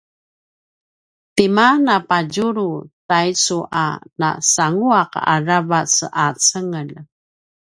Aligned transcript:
tima 1.35 1.67
napadjulu 1.85 2.67
taicu 3.09 3.57
a 3.83 3.85
nasanguaq 4.19 5.11
aravac 5.33 5.93
a 6.23 6.25
cengelj? 6.45 6.91